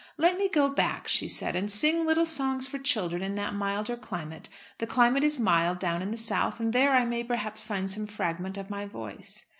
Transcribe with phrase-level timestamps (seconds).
[0.17, 3.95] "Let me go back," she said, "and sing little songs for children in that milder
[3.95, 4.49] climate.
[4.79, 8.07] The climate is mild down in the South, and there I may, perhaps, find some
[8.07, 9.45] fragment of my voice."